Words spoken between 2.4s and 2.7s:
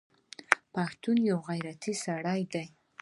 دی